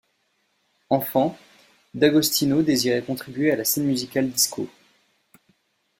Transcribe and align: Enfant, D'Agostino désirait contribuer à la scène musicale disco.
Enfant, 0.89 1.37
D'Agostino 1.93 2.63
désirait 2.63 3.03
contribuer 3.03 3.51
à 3.51 3.55
la 3.55 3.63
scène 3.65 3.83
musicale 3.85 4.31
disco. 4.31 4.67